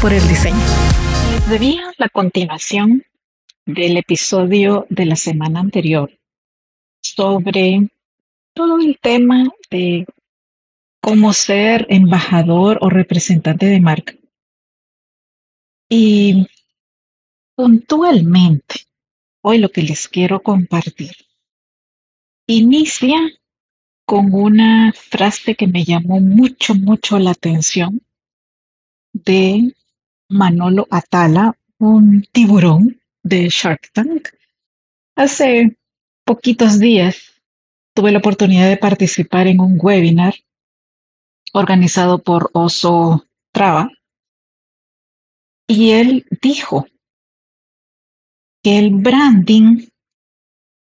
Por 0.00 0.12
el 0.12 0.26
diseño. 0.28 0.56
Debía 1.48 1.92
la 1.98 2.08
continuación 2.08 3.04
del 3.66 3.96
episodio 3.96 4.86
de 4.88 5.04
la 5.04 5.16
semana 5.16 5.60
anterior 5.60 6.10
sobre 7.02 7.88
todo 8.54 8.78
el 8.78 8.98
tema 8.98 9.44
de 9.70 10.06
cómo 11.00 11.32
ser 11.32 11.86
embajador 11.88 12.78
o 12.80 12.90
representante 12.90 13.66
de 13.66 13.80
marca. 13.80 14.14
Y 15.88 16.46
puntualmente, 17.54 18.86
hoy 19.42 19.58
lo 19.58 19.70
que 19.70 19.82
les 19.82 20.08
quiero 20.08 20.40
compartir 20.40 21.12
inicia 22.46 23.18
con 24.04 24.32
una 24.32 24.92
frase 24.92 25.54
que 25.54 25.66
me 25.66 25.84
llamó 25.84 26.20
mucho, 26.20 26.74
mucho 26.74 27.18
la 27.18 27.30
atención 27.30 28.00
de 29.12 29.74
Manolo 30.30 30.86
Atala, 30.90 31.58
un 31.78 32.22
tiburón 32.30 33.00
de 33.24 33.48
Shark 33.48 33.90
Tank. 33.92 34.28
Hace 35.16 35.76
poquitos 36.24 36.78
días 36.78 37.42
tuve 37.94 38.12
la 38.12 38.18
oportunidad 38.18 38.68
de 38.68 38.76
participar 38.76 39.48
en 39.48 39.60
un 39.60 39.76
webinar 39.80 40.34
organizado 41.52 42.22
por 42.22 42.50
Oso 42.54 43.26
Traba 43.52 43.90
y 45.66 45.90
él 45.90 46.26
dijo 46.40 46.86
que 48.62 48.78
el 48.78 48.90
branding 48.90 49.88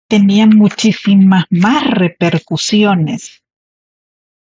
tenía 0.08 0.46
muchísimas 0.46 1.44
más 1.50 1.84
repercusiones 1.84 3.42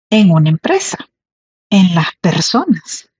en 0.09 0.31
una 0.31 0.50
empresa, 0.50 1.09
en 1.69 1.94
las 1.94 2.16
personas. 2.22 3.12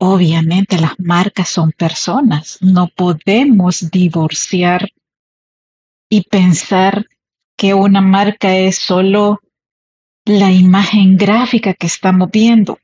Obviamente 0.00 0.78
las 0.80 0.98
marcas 0.98 1.48
son 1.48 1.72
personas, 1.72 2.58
no 2.60 2.86
podemos 2.86 3.90
divorciar 3.90 4.92
y 6.08 6.22
pensar 6.22 7.06
que 7.56 7.74
una 7.74 8.00
marca 8.00 8.56
es 8.56 8.76
solo 8.76 9.40
la 10.24 10.52
imagen 10.52 11.16
gráfica 11.16 11.74
que 11.74 11.88
estamos 11.88 12.30
viendo. 12.30 12.78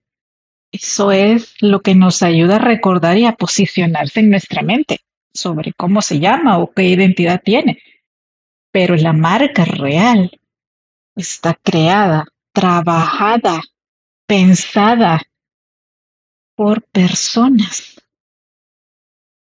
Eso 0.72 1.12
es 1.12 1.54
lo 1.60 1.82
que 1.82 1.94
nos 1.94 2.25
ayuda 2.25 2.56
a 2.56 2.58
recordar 2.58 3.16
y 3.16 3.26
a 3.26 3.36
posicionarse 3.36 4.19
en 4.19 4.31
nuestra 4.31 4.62
mente 4.62 4.98
sobre 5.32 5.72
cómo 5.72 6.02
se 6.02 6.19
llama 6.19 6.58
o 6.58 6.72
qué 6.72 6.82
identidad 6.82 7.41
tiene. 7.44 7.78
Pero 8.72 8.96
la 8.96 9.12
marca 9.12 9.64
real 9.64 10.32
está 11.14 11.54
creada, 11.54 12.26
trabajada, 12.52 13.60
pensada 14.26 15.22
por 16.56 16.82
personas. 16.82 18.00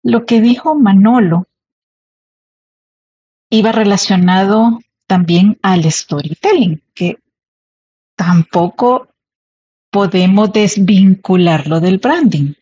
Lo 0.03 0.25
que 0.25 0.41
dijo 0.41 0.75
Manolo 0.75 1.47
iba 3.49 3.71
relacionado 3.71 4.79
también 5.07 5.59
al 5.61 5.89
storytelling, 5.89 6.81
que 6.93 7.19
tampoco 8.15 9.09
podemos 9.91 10.51
desvincularlo 10.51 11.79
del 11.79 11.99
branding. 11.99 12.53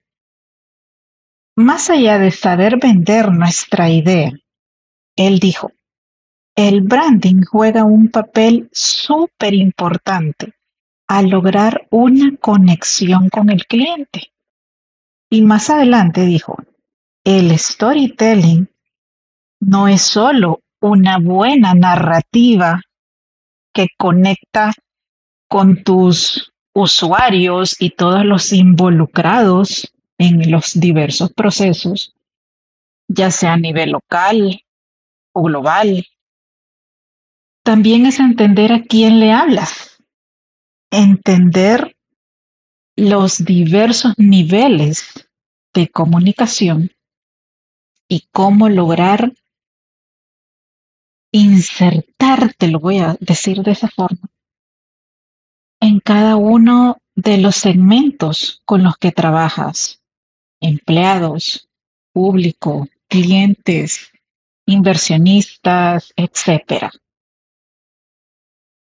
Más 1.56 1.90
allá 1.90 2.18
de 2.18 2.32
saber 2.32 2.78
vender 2.80 3.32
nuestra 3.32 3.90
idea, 3.90 4.32
él 5.16 5.40
dijo, 5.40 5.72
el 6.56 6.82
branding 6.82 7.44
juega 7.44 7.84
un 7.84 8.10
papel 8.10 8.70
súper 8.74 9.54
importante 9.54 10.54
a 11.12 11.22
lograr 11.24 11.88
una 11.90 12.38
conexión 12.38 13.28
con 13.28 13.50
el 13.50 13.66
cliente. 13.68 14.32
Y 15.30 15.42
más 15.42 15.70
adelante 15.70 16.26
dijo, 16.26 16.56
el 17.26 17.52
storytelling 17.60 18.70
no 19.60 19.90
es 19.90 20.04
solo 20.04 20.62
una 20.80 21.20
buena 21.20 21.74
narrativa 21.74 22.82
que 23.74 23.88
conecta 23.98 24.72
con 25.50 25.84
tus 25.84 26.54
usuarios 26.74 27.76
y 27.78 27.90
todos 27.90 28.24
los 28.24 28.54
involucrados 28.54 29.94
en 30.18 30.50
los 30.50 30.80
diversos 30.80 31.34
procesos, 31.34 32.16
ya 33.10 33.32
sea 33.32 33.54
a 33.54 33.58
nivel 33.58 33.92
local 33.92 34.64
o 35.34 35.44
global. 35.44 36.06
También 37.64 38.06
es 38.06 38.18
entender 38.22 38.72
a 38.72 38.84
quién 38.84 39.20
le 39.20 39.34
hablas 39.34 39.91
entender 40.92 41.96
los 42.96 43.44
diversos 43.44 44.14
niveles 44.18 45.30
de 45.74 45.88
comunicación 45.88 46.92
y 48.08 48.28
cómo 48.32 48.70
lograr 48.70 49.34
insertarte, 51.32 52.68
lo 52.68 52.80
voy 52.80 53.00
a 53.00 53.16
decir 53.22 53.64
de 53.64 53.72
esa 53.72 53.88
forma, 53.88 54.30
en 55.80 56.00
cada 56.00 56.36
uno 56.36 56.98
de 57.16 57.38
los 57.38 57.56
segmentos 57.56 58.62
con 58.66 58.84
los 58.84 58.98
que 58.98 59.12
trabajas, 59.12 60.02
empleados, 60.60 61.70
público, 62.14 62.88
clientes, 63.08 64.12
inversionistas, 64.66 66.14
etcétera. 66.16 66.92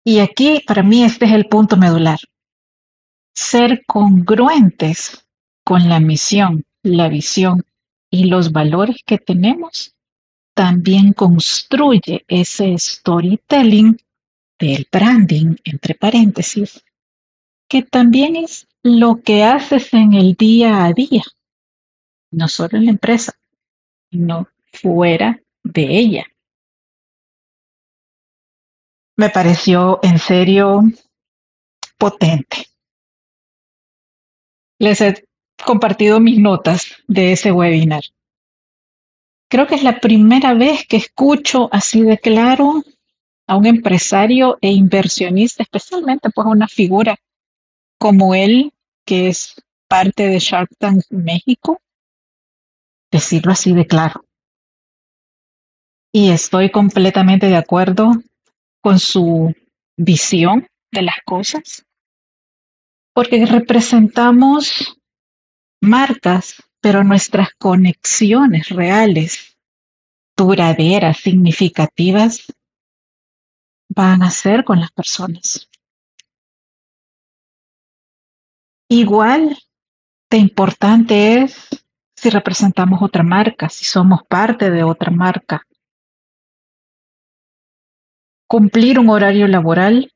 Y 0.05 0.21
aquí 0.21 0.63
para 0.67 0.83
mí 0.83 1.05
este 1.05 1.27
es 1.27 1.33
el 1.33 1.47
punto 1.47 1.77
medular. 1.77 2.19
Ser 3.35 3.85
congruentes 3.87 5.27
con 5.65 5.89
la 5.89 6.01
misión, 6.01 6.65
la 6.83 7.09
visión 7.09 7.63
y 8.11 8.25
los 8.25 8.53
valores 8.53 8.97
que 9.05 9.19
tenemos 9.19 9.95
también 10.55 11.13
construye 11.13 12.25
ese 12.29 12.77
storytelling 12.77 13.99
del 14.59 14.87
branding, 14.91 15.57
entre 15.65 15.95
paréntesis, 15.95 16.83
que 17.69 17.83
también 17.83 18.37
es 18.37 18.67
lo 18.83 19.21
que 19.21 19.45
haces 19.45 19.93
en 19.95 20.15
el 20.15 20.35
día 20.35 20.85
a 20.85 20.93
día, 20.93 21.23
no 22.31 22.49
solo 22.49 22.79
en 22.79 22.87
la 22.87 22.91
empresa, 22.91 23.39
sino 24.11 24.49
fuera 24.73 25.41
de 25.63 25.99
ella 25.99 26.30
me 29.21 29.29
pareció 29.29 30.01
en 30.03 30.19
serio 30.19 30.83
potente. 31.99 32.69
Les 34.79 34.99
he 35.03 35.29
compartido 35.63 36.21
mis 36.21 36.39
notas 36.39 36.87
de 37.07 37.33
ese 37.33 37.53
webinar. 37.53 38.03
Creo 39.51 39.67
que 39.67 39.75
es 39.75 39.83
la 39.83 40.01
primera 40.01 40.55
vez 40.55 40.87
que 40.87 40.97
escucho 40.97 41.69
así 41.71 42.01
de 42.01 42.17
claro 42.17 42.83
a 43.47 43.57
un 43.59 43.67
empresario 43.67 44.57
e 44.63 44.71
inversionista, 44.71 45.65
especialmente 45.65 46.31
pues 46.31 46.47
una 46.47 46.67
figura 46.67 47.19
como 47.99 48.35
él, 48.35 48.73
que 49.05 49.29
es 49.29 49.55
parte 49.87 50.29
de 50.29 50.39
Shark 50.39 50.71
Tank 50.79 51.03
México, 51.11 51.83
decirlo 53.11 53.53
así 53.53 53.75
de 53.75 53.87
claro. 53.87 54.25
Y 56.11 56.31
estoy 56.31 56.71
completamente 56.71 57.49
de 57.49 57.57
acuerdo 57.57 58.13
con 58.83 58.99
su 58.99 59.55
visión 59.97 60.67
de 60.91 61.03
las 61.03 61.17
cosas, 61.25 61.85
porque 63.15 63.45
representamos 63.45 64.97
marcas, 65.81 66.63
pero 66.81 67.05
nuestras 67.05 67.51
conexiones 67.59 68.69
reales, 68.69 69.57
duraderas, 70.37 71.19
significativas, 71.19 72.47
van 73.95 74.23
a 74.23 74.31
ser 74.31 74.65
con 74.65 74.81
las 74.81 74.93
personas. 74.93 75.69
Igual 78.89 79.57
de 80.31 80.39
importante 80.39 81.43
es 81.43 81.69
si 82.17 82.31
representamos 82.31 83.01
otra 83.03 83.23
marca, 83.23 83.69
si 83.69 83.85
somos 83.85 84.21
parte 84.29 84.71
de 84.71 84.85
otra 84.85 85.11
marca. 85.11 85.67
Cumplir 88.51 88.99
un 88.99 89.11
horario 89.11 89.47
laboral 89.47 90.13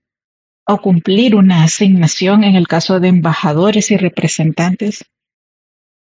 o 0.67 0.79
cumplir 0.79 1.37
una 1.37 1.63
asignación 1.63 2.43
en 2.43 2.57
el 2.57 2.67
caso 2.67 2.99
de 2.99 3.07
embajadores 3.07 3.93
y 3.93 3.97
representantes. 3.97 5.05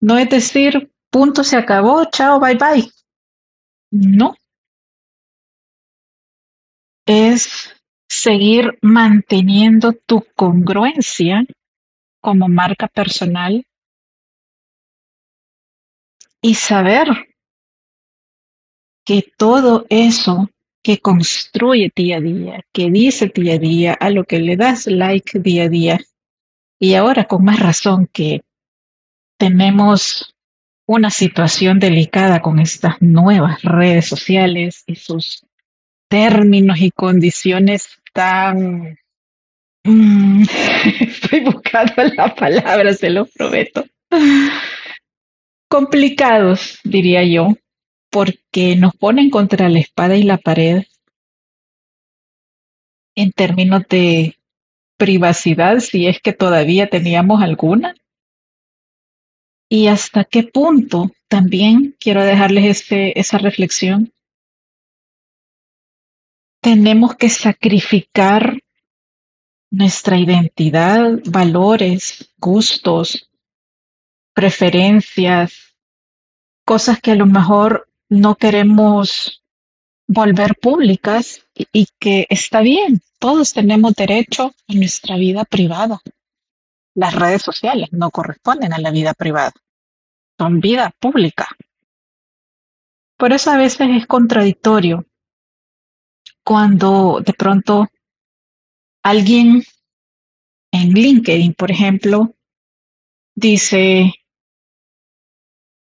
No 0.01 0.17
es 0.17 0.31
decir, 0.31 0.91
punto, 1.11 1.45
se 1.45 1.59
acabó, 1.59 2.07
chao, 2.07 2.41
bye 2.41 2.55
bye. 2.55 2.91
No. 3.91 4.37
Es 7.05 7.75
seguir 8.09 8.79
manteniendo 8.81 9.93
tu 9.93 10.25
congruencia 10.35 11.45
como 12.23 12.49
marca 12.49 12.89
personal 12.89 13.67
y 16.41 16.55
saber 16.55 17.09
que 19.05 19.31
todo 19.37 19.85
eso 19.91 20.49
que 20.85 20.99
construye 20.99 21.91
día 21.97 22.19
a 22.19 22.21
día, 22.21 22.61
que 22.71 22.91
dice 22.91 23.33
día 23.35 23.55
a 23.55 23.59
día, 23.59 23.95
a 23.95 24.11
lo 24.11 24.25
que 24.25 24.39
le 24.39 24.57
das 24.57 24.87
like 24.87 25.39
día 25.39 25.65
a 25.65 25.69
día. 25.71 25.99
Y 26.79 26.93
ahora 26.93 27.25
con 27.25 27.43
más 27.43 27.59
razón 27.59 28.07
que 28.13 28.43
tenemos 29.39 30.35
una 30.87 31.09
situación 31.09 31.81
delicada 31.81 32.43
con 32.43 32.59
estas 32.61 33.01
nuevas 33.01 33.63
redes 33.63 34.07
sociales 34.07 34.85
y 34.87 34.97
sus 34.97 35.47
términos 36.09 36.79
y 36.79 36.91
condiciones 36.91 37.89
tan... 38.13 38.99
Mm, 39.85 40.45
estoy 41.01 41.41
buscando 41.41 41.95
la 42.15 42.35
palabra, 42.35 42.93
se 42.93 43.09
lo 43.09 43.25
prometo. 43.25 43.87
Complicados, 45.71 46.79
diría 46.85 47.25
yo, 47.25 47.57
porque 48.15 48.77
nos 48.77 48.95
ponen 48.95 49.29
contra 49.29 49.69
la 49.69 49.81
espada 49.81 50.15
y 50.17 50.23
la 50.23 50.39
pared 50.39 50.85
en 53.17 53.33
términos 53.33 53.83
de 53.91 54.39
privacidad, 54.97 55.81
si 55.81 56.07
es 56.07 56.21
que 56.21 56.33
todavía 56.33 56.89
teníamos 56.89 57.43
alguna. 57.43 57.97
Y 59.69 59.89
hasta 59.89 60.23
qué 60.23 60.45
punto 60.45 61.11
también 61.27 61.97
quiero 61.99 62.23
dejarles 62.23 62.67
este, 62.67 63.19
esa 63.19 63.39
reflexión. 63.39 64.13
Tenemos 66.63 67.17
que 67.17 67.31
sacrificar 67.31 68.63
nuestra 69.73 70.19
identidad, 70.19 71.19
valores, 71.27 72.33
gustos, 72.39 73.29
preferencias, 74.35 75.75
cosas 76.65 77.01
que 77.01 77.11
a 77.11 77.17
lo 77.17 77.27
mejor 77.27 77.89
no 78.15 78.37
queremos 78.37 79.43
volver 80.07 80.57
públicas 80.57 81.47
y, 81.55 81.89
que 81.99 82.27
está 82.31 82.61
bien, 82.61 83.01
todos 83.19 83.53
tenemos 83.53 83.95
derecho 83.95 84.55
a 84.69 84.75
nuestra 84.75 85.17
vida 85.17 85.45
privada. 85.45 86.01
Las 86.95 87.15
redes 87.15 87.43
sociales 87.43 87.89
no 87.93 88.11
corresponden 88.11 88.73
a 88.73 88.79
la 88.79 88.91
vida 88.91 89.15
privada, 89.15 89.53
son 90.39 90.61
vida 90.61 90.93
pública. 90.99 91.49
Por 93.17 93.33
eso 93.33 93.51
a 93.51 93.57
veces 93.57 93.89
es 93.91 94.07
contradictorio 94.07 95.07
cuando 96.45 97.21
de 97.25 97.33
pronto 97.33 97.89
alguien 99.03 99.63
en 100.73 100.89
LinkedIn, 100.91 101.55
por 101.55 101.71
ejemplo, 101.71 102.35
dice, 103.35 104.13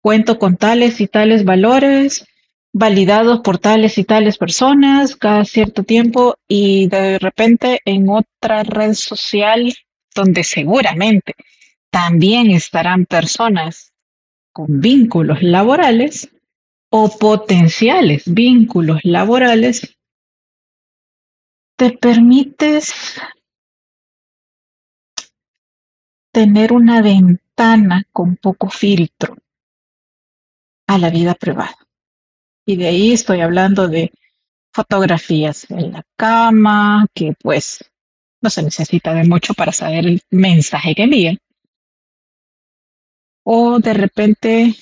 Cuento 0.01 0.39
con 0.39 0.55
tales 0.55 1.01
y 1.01 1.07
tales 1.07 1.43
valores 1.43 2.25
validados 2.71 3.41
por 3.41 3.57
tales 3.57 3.97
y 3.97 4.03
tales 4.03 4.37
personas 4.37 5.15
cada 5.15 5.43
cierto 5.43 5.83
tiempo 5.83 6.35
y 6.47 6.87
de 6.87 7.19
repente 7.19 7.81
en 7.83 8.09
otra 8.09 8.63
red 8.63 8.93
social 8.93 9.73
donde 10.15 10.43
seguramente 10.43 11.33
también 11.89 12.51
estarán 12.51 13.05
personas 13.05 13.91
con 14.53 14.79
vínculos 14.79 15.41
laborales 15.41 16.29
o 16.91 17.09
potenciales 17.17 18.23
vínculos 18.25 18.99
laborales, 19.03 19.97
te 21.75 21.91
permites 21.91 23.19
tener 26.31 26.73
una 26.73 27.01
ventana 27.01 28.03
con 28.11 28.35
poco 28.35 28.69
filtro 28.69 29.35
a 30.89 30.97
la 30.97 31.11
vida 31.11 31.35
privada. 31.35 31.77
Y 32.65 32.75
de 32.75 32.87
ahí 32.87 33.11
estoy 33.11 33.41
hablando 33.41 33.87
de 33.87 34.11
fotografías 34.73 35.69
en 35.69 35.93
la 35.93 36.03
cama, 36.17 37.05
que 37.13 37.33
pues 37.39 37.85
no 38.41 38.49
se 38.49 38.63
necesita 38.63 39.13
de 39.13 39.23
mucho 39.23 39.53
para 39.53 39.71
saber 39.71 40.07
el 40.07 40.21
mensaje 40.31 40.95
que 40.95 41.03
envían. 41.03 41.37
O 43.43 43.77
de 43.77 43.93
repente 43.93 44.75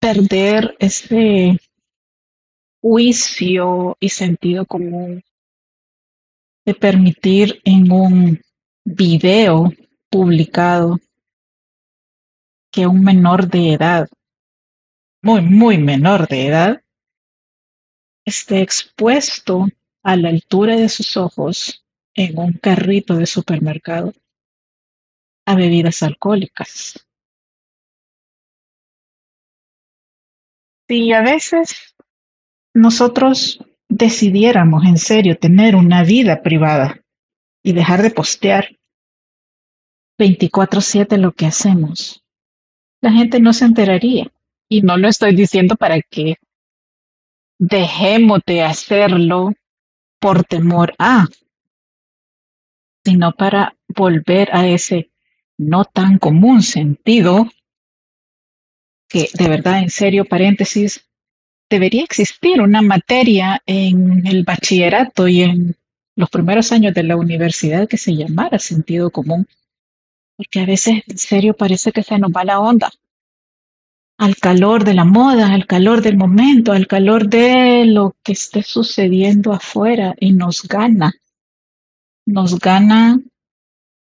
perder 0.00 0.76
ese 0.78 1.58
juicio 2.80 3.98
y 4.00 4.08
sentido 4.08 4.64
común 4.64 5.22
de 6.64 6.74
permitir 6.74 7.60
en 7.64 7.92
un 7.92 8.40
video 8.82 9.70
publicado 10.08 10.98
que 12.70 12.86
un 12.86 13.04
menor 13.04 13.46
de 13.48 13.74
edad 13.74 14.08
muy, 15.22 15.40
muy 15.40 15.78
menor 15.78 16.26
de 16.26 16.46
edad 16.46 16.82
esté 18.24 18.60
expuesto 18.60 19.68
a 20.02 20.16
la 20.16 20.28
altura 20.28 20.76
de 20.76 20.88
sus 20.88 21.16
ojos 21.16 21.84
en 22.14 22.38
un 22.38 22.52
carrito 22.54 23.16
de 23.16 23.26
supermercado 23.26 24.12
a 25.46 25.54
bebidas 25.54 26.02
alcohólicas. 26.02 27.06
Si 30.88 31.12
a 31.12 31.22
veces 31.22 31.94
nosotros 32.74 33.64
decidiéramos 33.88 34.84
en 34.84 34.98
serio 34.98 35.38
tener 35.38 35.76
una 35.76 36.02
vida 36.02 36.42
privada 36.42 37.00
y 37.62 37.72
dejar 37.72 38.02
de 38.02 38.10
postear 38.10 38.76
24/7 40.18 41.16
lo 41.18 41.32
que 41.32 41.46
hacemos, 41.46 42.24
la 43.00 43.12
gente 43.12 43.40
no 43.40 43.52
se 43.52 43.64
enteraría. 43.64 44.31
Y 44.72 44.80
no 44.80 44.96
lo 44.96 45.06
estoy 45.06 45.36
diciendo 45.36 45.76
para 45.76 46.00
que 46.00 46.36
dejemos 47.58 48.40
de 48.46 48.62
hacerlo 48.62 49.52
por 50.18 50.44
temor 50.44 50.94
a, 50.98 51.28
sino 53.04 53.32
para 53.32 53.76
volver 53.88 54.48
a 54.56 54.66
ese 54.66 55.10
no 55.58 55.84
tan 55.84 56.16
común 56.16 56.62
sentido 56.62 57.50
que 59.10 59.28
de 59.34 59.48
verdad, 59.50 59.80
en 59.80 59.90
serio, 59.90 60.24
paréntesis, 60.24 61.06
debería 61.68 62.04
existir 62.04 62.62
una 62.62 62.80
materia 62.80 63.60
en 63.66 64.26
el 64.26 64.42
bachillerato 64.42 65.28
y 65.28 65.42
en 65.42 65.76
los 66.16 66.30
primeros 66.30 66.72
años 66.72 66.94
de 66.94 67.02
la 67.02 67.16
universidad 67.16 67.86
que 67.86 67.98
se 67.98 68.16
llamara 68.16 68.58
sentido 68.58 69.10
común, 69.10 69.46
porque 70.34 70.60
a 70.60 70.64
veces 70.64 71.02
en 71.06 71.18
serio 71.18 71.52
parece 71.52 71.92
que 71.92 72.02
se 72.02 72.18
nos 72.18 72.30
va 72.30 72.42
la 72.42 72.58
onda 72.58 72.90
al 74.18 74.36
calor 74.36 74.84
de 74.84 74.94
la 74.94 75.04
moda, 75.04 75.52
al 75.52 75.66
calor 75.66 76.02
del 76.02 76.16
momento, 76.16 76.72
al 76.72 76.86
calor 76.86 77.28
de 77.28 77.84
lo 77.86 78.14
que 78.22 78.32
esté 78.32 78.62
sucediendo 78.62 79.52
afuera 79.52 80.14
y 80.18 80.32
nos 80.32 80.62
gana. 80.62 81.12
Nos 82.26 82.58
gana 82.58 83.20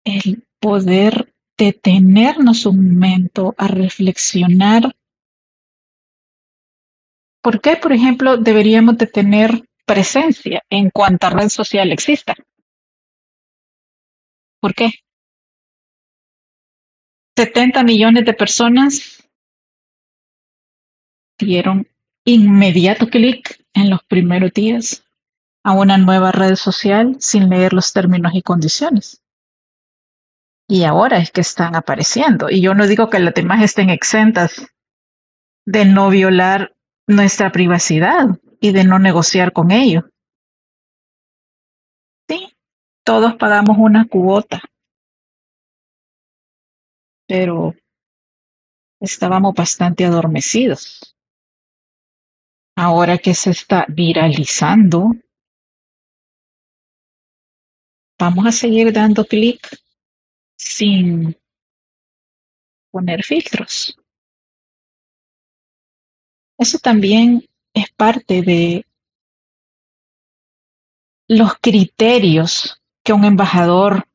el 0.05 0.45
poder 0.61 1.33
detenernos 1.57 2.67
un 2.67 2.95
momento 2.95 3.55
a 3.59 3.69
reflexionar 3.69 4.95
¿Por 7.49 7.63
qué, 7.63 7.77
por 7.77 7.95
ejemplo, 7.95 8.37
deberíamos 8.37 8.99
de 8.99 9.07
tener 9.07 9.65
presencia 9.87 10.63
en 10.69 10.91
cuanta 10.91 11.31
red 11.31 11.49
social 11.49 11.93
exista? 11.93 12.35
¿Por 14.61 14.75
qué? 14.75 14.91
70 17.37 17.85
millones 17.85 18.25
de 18.27 18.35
personas 18.35 19.18
dieron 21.39 21.89
inmediato 22.25 23.09
clic 23.09 23.65
en 23.75 23.91
los 23.91 24.03
primeros 24.05 24.53
días 24.53 25.05
a 25.65 25.73
una 25.73 25.99
nueva 25.99 26.33
red 26.33 26.57
social 26.57 27.17
sin 27.21 27.49
leer 27.49 27.73
los 27.73 27.93
términos 27.93 28.33
y 28.35 28.43
condiciones. 28.43 29.23
Y 30.69 30.85
ahora 30.85 31.19
es 31.19 31.31
que 31.31 31.41
están 31.41 31.75
apareciendo. 31.75 32.51
Y 32.51 32.61
yo 32.61 32.75
no 32.75 32.87
digo 32.87 33.09
que 33.09 33.19
las 33.19 33.35
demás 33.35 33.63
estén 33.63 33.89
exentas 33.89 34.67
de 35.65 35.85
no 35.85 36.11
violar 36.11 36.75
nuestra 37.07 37.51
privacidad 37.53 38.39
y 38.61 38.73
de 38.73 38.85
no 38.85 38.99
negociar 38.99 39.53
con 39.53 39.71
ellos. 39.71 40.05
Sí, 42.29 42.55
todos 43.05 43.35
pagamos 43.37 43.79
una 43.79 44.07
cuota, 44.07 44.63
pero 47.27 47.75
estábamos 49.01 49.55
bastante 49.55 50.05
adormecidos. 50.05 51.18
Ahora 52.81 53.19
que 53.19 53.35
se 53.35 53.51
está 53.51 53.87
viralizando, 53.89 55.11
vamos 58.17 58.47
a 58.47 58.53
seguir 58.53 58.93
dando 58.93 59.25
clic 59.25 59.69
sin 60.57 61.37
poner 62.93 63.25
filtros. 63.25 63.99
Eso 66.57 66.79
también 66.79 67.45
es 67.75 67.91
parte 67.91 68.43
de 68.43 68.87
los 71.27 71.55
criterios 71.61 72.81
que 73.03 73.13
un 73.13 73.25
embajador 73.25 74.07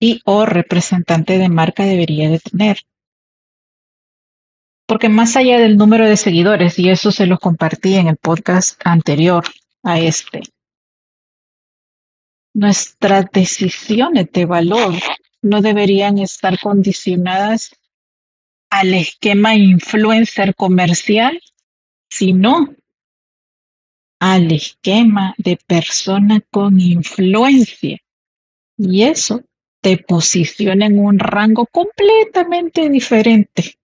y 0.00 0.22
o 0.24 0.46
representante 0.46 1.36
de 1.36 1.50
marca 1.50 1.84
debería 1.84 2.30
de 2.30 2.38
tener. 2.38 2.78
Porque 4.90 5.08
más 5.08 5.36
allá 5.36 5.60
del 5.60 5.76
número 5.76 6.04
de 6.04 6.16
seguidores, 6.16 6.76
y 6.80 6.90
eso 6.90 7.12
se 7.12 7.26
los 7.26 7.38
compartí 7.38 7.94
en 7.94 8.08
el 8.08 8.16
podcast 8.16 8.80
anterior 8.84 9.44
a 9.84 10.00
este, 10.00 10.42
Nuestras 12.52 13.26
decisiones 13.32 14.32
de 14.32 14.46
valor 14.46 14.94
no 15.42 15.62
deberían 15.62 16.18
estar 16.18 16.58
condicionadas 16.58 17.70
al 18.68 18.94
esquema 18.94 19.54
influencer 19.54 20.56
comercial, 20.56 21.40
sino 22.08 22.74
al 24.18 24.50
esquema 24.50 25.36
de 25.38 25.56
persona 25.56 26.40
con 26.50 26.80
influencia. 26.80 28.00
Y 28.76 29.02
eso 29.04 29.44
te 29.80 29.98
posiciona 29.98 30.86
en 30.86 30.98
un 30.98 31.20
rango 31.20 31.66
completamente 31.66 32.88
diferente. 32.90 33.76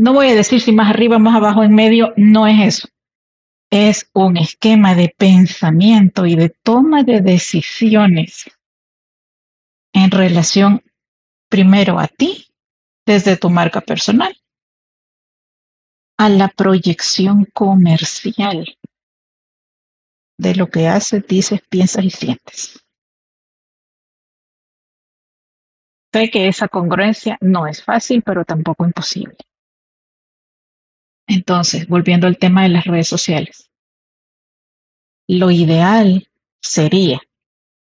No 0.00 0.14
voy 0.14 0.28
a 0.28 0.34
decir 0.34 0.60
si 0.60 0.72
más 0.72 0.88
arriba, 0.88 1.18
más 1.18 1.36
abajo, 1.36 1.62
en 1.62 1.74
medio, 1.74 2.14
no 2.16 2.46
es 2.46 2.78
eso 2.78 2.88
es 3.70 4.10
un 4.12 4.36
esquema 4.36 4.94
de 4.94 5.14
pensamiento 5.16 6.26
y 6.26 6.34
de 6.34 6.50
toma 6.50 7.04
de 7.04 7.20
decisiones 7.20 8.50
en 9.92 10.10
relación 10.10 10.82
primero 11.48 11.98
a 11.98 12.08
ti, 12.08 12.48
desde 13.06 13.36
tu 13.36 13.48
marca 13.48 13.80
personal, 13.80 14.36
a 16.18 16.28
la 16.28 16.48
proyección 16.48 17.44
comercial 17.46 18.76
de 20.38 20.54
lo 20.54 20.68
que 20.68 20.88
haces, 20.88 21.26
dices, 21.26 21.60
piensas 21.68 22.04
y 22.04 22.10
sientes. 22.10 22.84
Sé 26.12 26.30
que 26.30 26.48
esa 26.48 26.66
congruencia 26.66 27.38
no 27.40 27.68
es 27.68 27.84
fácil, 27.84 28.22
pero 28.22 28.44
tampoco 28.44 28.84
imposible. 28.84 29.36
Entonces, 31.30 31.86
volviendo 31.86 32.26
al 32.26 32.38
tema 32.38 32.64
de 32.64 32.70
las 32.70 32.86
redes 32.86 33.06
sociales, 33.06 33.70
lo 35.28 35.52
ideal 35.52 36.28
sería 36.60 37.20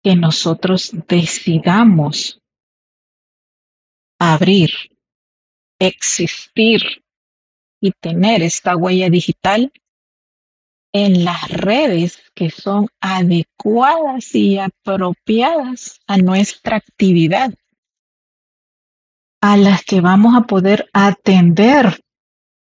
que 0.04 0.18
nosotros 0.18 0.92
decidamos 1.08 2.42
abrir, 4.20 4.72
existir 5.80 6.82
y 7.80 7.92
tener 7.92 8.44
esta 8.44 8.76
huella 8.76 9.10
digital 9.10 9.72
en 10.92 11.24
las 11.24 11.50
redes 11.52 12.22
que 12.36 12.50
son 12.50 12.90
adecuadas 13.00 14.36
y 14.36 14.58
apropiadas 14.58 16.02
a 16.06 16.18
nuestra 16.18 16.76
actividad, 16.76 17.54
a 19.42 19.56
las 19.56 19.86
que 19.86 20.02
vamos 20.02 20.36
a 20.36 20.42
poder 20.42 20.90
atender 20.92 22.04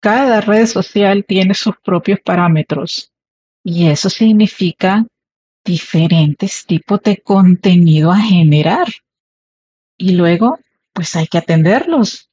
cada 0.00 0.40
red 0.40 0.66
social 0.66 1.24
tiene 1.26 1.54
sus 1.54 1.76
propios 1.78 2.20
parámetros 2.20 3.12
y 3.62 3.88
eso 3.88 4.08
significa 4.10 5.06
diferentes 5.64 6.64
tipos 6.66 7.02
de 7.02 7.18
contenido 7.18 8.10
a 8.10 8.16
generar. 8.16 8.88
Y 9.98 10.12
luego, 10.12 10.58
pues 10.92 11.14
hay 11.16 11.26
que 11.26 11.38
atenderlos. 11.38 12.30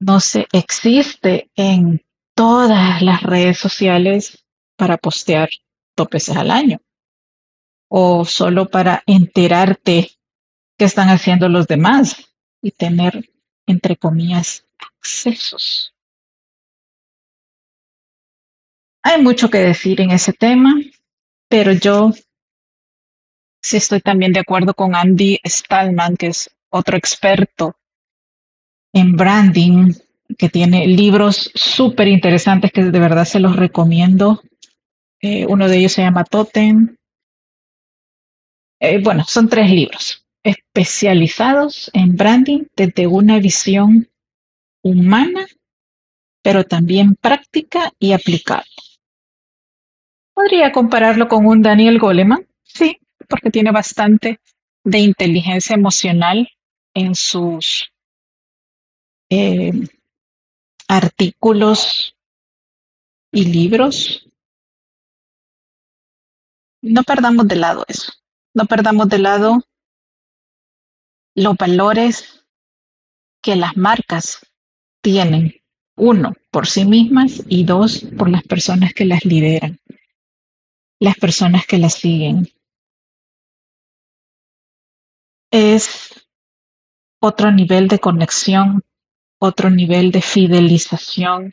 No 0.00 0.18
se 0.20 0.48
existe 0.52 1.50
en 1.54 2.04
todas 2.34 3.00
las 3.00 3.22
redes 3.22 3.58
sociales 3.58 4.44
para 4.76 4.98
postear 4.98 5.48
dos 5.96 6.28
al 6.30 6.50
año 6.50 6.80
o 7.88 8.24
solo 8.24 8.68
para 8.68 9.04
enterarte 9.06 10.10
qué 10.76 10.84
están 10.84 11.10
haciendo 11.10 11.48
los 11.48 11.68
demás 11.68 12.34
y 12.60 12.72
tener, 12.72 13.30
entre 13.66 13.96
comillas, 13.96 14.66
accesos. 14.98 15.93
Hay 19.06 19.22
mucho 19.22 19.50
que 19.50 19.58
decir 19.58 20.00
en 20.00 20.12
ese 20.12 20.32
tema, 20.32 20.74
pero 21.50 21.72
yo 21.72 22.10
sí 23.62 23.76
estoy 23.76 24.00
también 24.00 24.32
de 24.32 24.40
acuerdo 24.40 24.72
con 24.72 24.94
Andy 24.94 25.40
Stallman, 25.44 26.16
que 26.16 26.28
es 26.28 26.50
otro 26.70 26.96
experto 26.96 27.76
en 28.94 29.14
branding, 29.14 29.92
que 30.38 30.48
tiene 30.48 30.86
libros 30.86 31.50
súper 31.54 32.08
interesantes 32.08 32.72
que 32.72 32.84
de 32.84 32.98
verdad 32.98 33.26
se 33.26 33.40
los 33.40 33.56
recomiendo. 33.56 34.42
Eh, 35.20 35.44
uno 35.46 35.68
de 35.68 35.76
ellos 35.76 35.92
se 35.92 36.02
llama 36.02 36.24
Totem. 36.24 36.96
Eh, 38.80 39.02
bueno, 39.02 39.24
son 39.24 39.50
tres 39.50 39.68
libros 39.70 40.24
especializados 40.42 41.90
en 41.92 42.16
branding 42.16 42.64
desde 42.74 43.06
una 43.06 43.38
visión 43.38 44.08
humana, 44.82 45.46
pero 46.42 46.64
también 46.64 47.16
práctica 47.16 47.92
y 47.98 48.12
aplicable. 48.12 48.73
Podría 50.44 50.72
compararlo 50.72 51.26
con 51.26 51.46
un 51.46 51.62
Daniel 51.62 51.98
Goleman, 51.98 52.46
sí, 52.62 53.00
porque 53.30 53.50
tiene 53.50 53.70
bastante 53.70 54.40
de 54.84 54.98
inteligencia 54.98 55.74
emocional 55.74 56.50
en 56.92 57.14
sus 57.14 57.90
eh, 59.30 59.72
artículos 60.86 62.14
y 63.32 63.46
libros. 63.46 64.28
No 66.82 67.04
perdamos 67.04 67.48
de 67.48 67.56
lado 67.56 67.86
eso, 67.88 68.12
no 68.52 68.66
perdamos 68.66 69.08
de 69.08 69.18
lado 69.20 69.64
los 71.34 71.56
valores 71.56 72.44
que 73.40 73.56
las 73.56 73.78
marcas 73.78 74.40
tienen, 75.00 75.54
uno, 75.96 76.34
por 76.50 76.66
sí 76.66 76.84
mismas 76.84 77.42
y 77.48 77.64
dos, 77.64 78.04
por 78.18 78.28
las 78.28 78.42
personas 78.42 78.92
que 78.92 79.06
las 79.06 79.24
lideran 79.24 79.80
las 81.04 81.16
personas 81.16 81.66
que 81.66 81.76
la 81.76 81.90
siguen. 81.90 82.48
Es 85.52 86.26
otro 87.20 87.52
nivel 87.52 87.88
de 87.88 87.98
conexión, 87.98 88.82
otro 89.38 89.68
nivel 89.68 90.10
de 90.12 90.22
fidelización. 90.22 91.52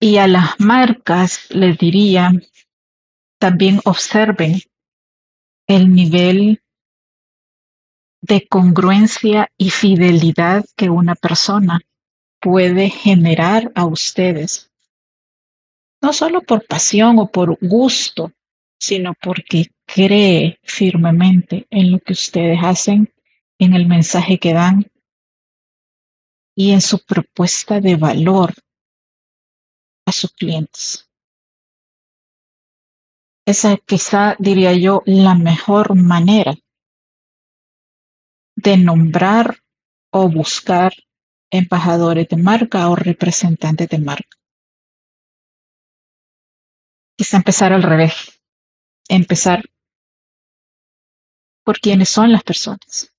Y 0.00 0.18
a 0.18 0.28
las 0.28 0.60
marcas 0.60 1.50
les 1.50 1.76
diría, 1.76 2.30
también 3.40 3.80
observen 3.84 4.60
el 5.66 5.92
nivel 5.92 6.62
de 8.20 8.46
congruencia 8.46 9.50
y 9.58 9.70
fidelidad 9.70 10.64
que 10.76 10.88
una 10.88 11.16
persona 11.16 11.80
puede 12.40 12.90
generar 12.90 13.72
a 13.74 13.86
ustedes 13.86 14.67
no 16.00 16.12
solo 16.12 16.42
por 16.42 16.66
pasión 16.66 17.18
o 17.18 17.30
por 17.30 17.58
gusto, 17.60 18.32
sino 18.78 19.14
porque 19.20 19.66
cree 19.86 20.58
firmemente 20.62 21.66
en 21.70 21.92
lo 21.92 21.98
que 21.98 22.12
ustedes 22.12 22.58
hacen, 22.62 23.12
en 23.58 23.74
el 23.74 23.86
mensaje 23.86 24.38
que 24.38 24.52
dan 24.52 24.90
y 26.54 26.72
en 26.72 26.80
su 26.80 27.04
propuesta 27.04 27.80
de 27.80 27.96
valor 27.96 28.54
a 30.06 30.12
sus 30.12 30.32
clientes. 30.32 31.08
Esa 33.46 33.76
quizá 33.78 34.36
diría 34.38 34.72
yo 34.74 35.02
la 35.06 35.34
mejor 35.34 35.94
manera 35.94 36.54
de 38.56 38.76
nombrar 38.76 39.58
o 40.10 40.28
buscar 40.28 40.92
embajadores 41.50 42.28
de 42.28 42.36
marca 42.36 42.90
o 42.90 42.96
representantes 42.96 43.88
de 43.88 43.98
marca. 43.98 44.37
Quizá 47.18 47.36
empezar 47.38 47.72
al 47.72 47.82
revés, 47.82 48.40
empezar 49.08 49.64
por 51.64 51.80
quiénes 51.80 52.08
son 52.08 52.30
las 52.30 52.44
personas, 52.44 53.12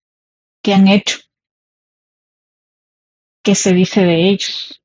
qué 0.63 0.73
han 0.73 0.87
hecho, 0.87 1.19
qué 3.43 3.55
se 3.55 3.73
dice 3.73 4.05
de 4.05 4.29
ellos, 4.29 4.81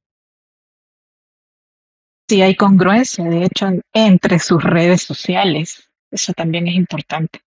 si 2.28 2.42
hay 2.42 2.56
congruencia, 2.56 3.24
de 3.24 3.44
hecho, 3.44 3.68
entre 3.92 4.40
sus 4.40 4.60
redes 4.62 5.02
sociales. 5.02 5.88
Eso 6.10 6.32
también 6.32 6.66
es 6.66 6.74
importante. 6.74 7.40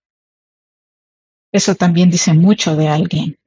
Eso 1.51 1.75
también 1.75 2.09
dice 2.09 2.33
mucho 2.33 2.77
de 2.77 2.87
alguien. 2.87 3.37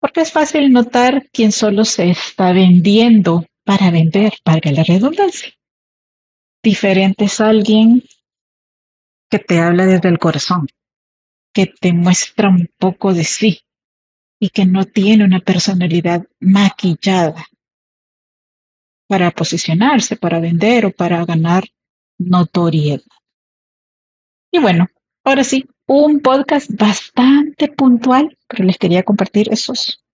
Porque 0.00 0.22
es 0.22 0.32
fácil 0.32 0.72
notar 0.72 1.28
quién 1.30 1.52
solo 1.52 1.84
se 1.84 2.10
está 2.10 2.52
vendiendo 2.52 3.44
para 3.64 3.90
vender, 3.90 4.32
para 4.44 4.70
la 4.70 4.82
redundancia. 4.82 5.52
Diferente 6.62 7.24
es 7.24 7.40
alguien 7.40 8.02
que 9.30 9.38
te 9.38 9.60
habla 9.60 9.86
desde 9.86 10.08
el 10.08 10.18
corazón, 10.18 10.66
que 11.54 11.66
te 11.66 11.92
muestra 11.92 12.48
un 12.48 12.68
poco 12.78 13.14
de 13.14 13.24
sí 13.24 13.60
y 14.38 14.50
que 14.50 14.66
no 14.66 14.84
tiene 14.84 15.24
una 15.24 15.40
personalidad 15.40 16.26
maquillada 16.40 17.46
para 19.08 19.30
posicionarse, 19.30 20.16
para 20.16 20.40
vender 20.40 20.86
o 20.86 20.92
para 20.92 21.24
ganar 21.24 21.64
notoriedad. 22.18 23.02
Y 24.52 24.58
bueno, 24.58 24.88
ahora 25.24 25.44
sí, 25.44 25.68
un 25.86 26.20
podcast 26.20 26.70
bastante 26.70 27.68
puntual, 27.68 28.36
pero 28.46 28.64
les 28.64 28.78
quería 28.78 29.02
compartir 29.02 29.52
esos 29.52 30.04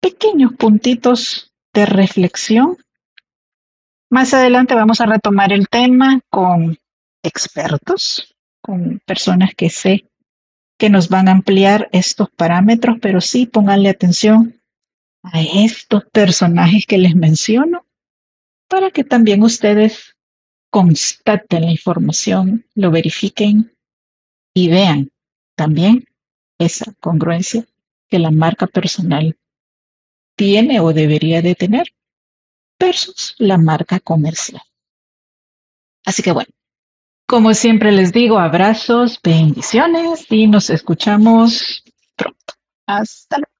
pequeños 0.00 0.52
puntitos 0.54 1.52
de 1.72 1.86
reflexión. 1.86 2.76
Más 4.10 4.32
adelante 4.34 4.74
vamos 4.74 5.00
a 5.00 5.06
retomar 5.06 5.52
el 5.52 5.68
tema 5.68 6.20
con 6.30 6.78
expertos, 7.24 8.36
con 8.62 9.00
personas 9.04 9.50
que 9.56 9.68
sé 9.68 10.08
que 10.78 10.90
nos 10.90 11.08
van 11.08 11.28
a 11.28 11.32
ampliar 11.32 11.88
estos 11.92 12.30
parámetros, 12.30 12.98
pero 13.00 13.20
sí 13.20 13.46
pónganle 13.46 13.88
atención 13.88 14.60
a 15.22 15.40
estos 15.40 16.04
personajes 16.12 16.86
que 16.86 16.98
les 16.98 17.16
menciono 17.16 17.86
para 18.68 18.90
que 18.90 19.02
también 19.02 19.42
ustedes 19.42 20.16
constaten 20.70 21.64
la 21.64 21.70
información, 21.70 22.66
lo 22.74 22.90
verifiquen 22.90 23.74
y 24.54 24.68
vean 24.68 25.10
también 25.56 26.04
esa 26.58 26.92
congruencia 27.00 27.64
que 28.08 28.18
la 28.18 28.30
marca 28.30 28.66
personal 28.66 29.36
tiene 30.36 30.80
o 30.80 30.92
debería 30.92 31.42
de 31.42 31.54
tener 31.54 31.88
versus 32.78 33.34
la 33.38 33.58
marca 33.58 34.00
comercial. 34.00 34.62
Así 36.04 36.22
que 36.22 36.32
bueno, 36.32 36.50
como 37.26 37.54
siempre 37.54 37.90
les 37.90 38.12
digo, 38.12 38.38
abrazos, 38.38 39.20
bendiciones 39.22 40.26
y 40.30 40.46
nos 40.46 40.70
escuchamos 40.70 41.82
pronto. 42.14 42.54
Hasta 42.86 43.38
luego. 43.38 43.55